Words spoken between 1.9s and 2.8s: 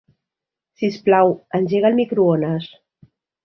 el microones.